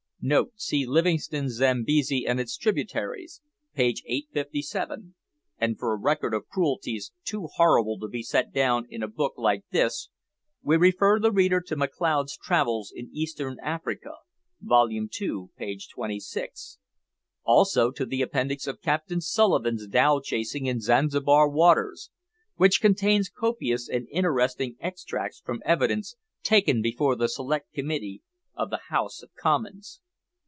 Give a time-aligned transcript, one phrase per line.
[0.55, 3.41] [See Livingstone's Zambesi and its Tributaries,
[3.73, 5.15] page 857;
[5.57, 9.33] and for a record of cruelties too horrible to be set down in a book
[9.35, 10.09] like this,
[10.61, 14.11] we refer the reader to McLeod's Travels in Eastern Africa,
[14.61, 16.77] volume two page 26.
[17.43, 22.11] Also to the Appendix of Captain Sulivan's Dhow Chasing in Zanzibar Waters,
[22.57, 28.21] which contains copious and interesting extracts from evidence taken before the Select Committee
[28.53, 29.99] of the House of Commons.